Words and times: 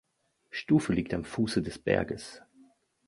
Stufe 0.49 0.93
liegt 0.93 1.13
am 1.13 1.23
Fuße 1.23 1.61
des 1.61 1.77
Berges. 1.77 2.41